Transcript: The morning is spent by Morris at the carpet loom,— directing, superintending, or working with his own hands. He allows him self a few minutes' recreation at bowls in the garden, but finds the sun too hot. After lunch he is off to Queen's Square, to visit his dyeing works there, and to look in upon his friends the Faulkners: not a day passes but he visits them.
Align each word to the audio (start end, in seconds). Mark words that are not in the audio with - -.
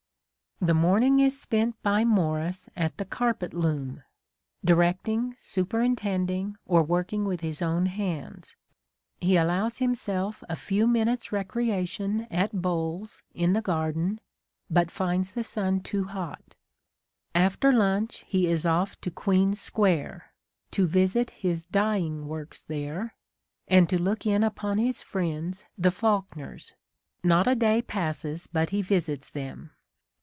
The 0.71 0.75
morning 0.75 1.19
is 1.19 1.41
spent 1.41 1.81
by 1.81 2.05
Morris 2.05 2.69
at 2.75 2.97
the 2.97 3.03
carpet 3.05 3.51
loom,— 3.51 4.03
directing, 4.63 5.35
superintending, 5.39 6.55
or 6.67 6.83
working 6.83 7.25
with 7.25 7.41
his 7.41 7.63
own 7.63 7.87
hands. 7.87 8.55
He 9.19 9.37
allows 9.37 9.79
him 9.79 9.95
self 9.95 10.43
a 10.47 10.55
few 10.55 10.85
minutes' 10.85 11.31
recreation 11.31 12.27
at 12.29 12.61
bowls 12.61 13.23
in 13.33 13.53
the 13.53 13.61
garden, 13.63 14.19
but 14.69 14.91
finds 14.91 15.31
the 15.31 15.43
sun 15.43 15.79
too 15.79 16.03
hot. 16.03 16.53
After 17.33 17.71
lunch 17.71 18.23
he 18.27 18.45
is 18.45 18.63
off 18.63 19.01
to 19.01 19.09
Queen's 19.09 19.59
Square, 19.59 20.31
to 20.69 20.85
visit 20.85 21.31
his 21.31 21.65
dyeing 21.65 22.27
works 22.27 22.61
there, 22.61 23.15
and 23.67 23.89
to 23.89 23.99
look 23.99 24.27
in 24.27 24.43
upon 24.43 24.77
his 24.77 25.01
friends 25.01 25.65
the 25.75 25.89
Faulkners: 25.89 26.73
not 27.23 27.47
a 27.47 27.55
day 27.55 27.81
passes 27.81 28.45
but 28.45 28.69
he 28.69 28.83
visits 28.83 29.27
them. 29.31 29.71